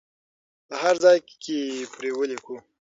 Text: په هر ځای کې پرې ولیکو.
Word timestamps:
په 0.67 0.75
هر 0.81 0.95
ځای 1.03 1.17
کې 1.43 1.57
پرې 1.93 2.09
ولیکو. 2.13 2.55